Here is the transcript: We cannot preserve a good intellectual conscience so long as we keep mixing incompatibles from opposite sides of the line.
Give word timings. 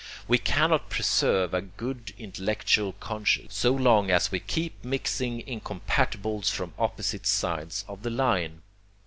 We 0.27 0.39
cannot 0.39 0.89
preserve 0.89 1.53
a 1.53 1.61
good 1.61 2.15
intellectual 2.17 2.93
conscience 2.93 3.55
so 3.55 3.71
long 3.71 4.09
as 4.09 4.31
we 4.31 4.39
keep 4.39 4.83
mixing 4.83 5.47
incompatibles 5.47 6.49
from 6.49 6.73
opposite 6.79 7.27
sides 7.27 7.85
of 7.87 8.01
the 8.01 8.09
line. 8.09 8.63